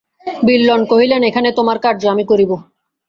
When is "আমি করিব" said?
2.07-2.51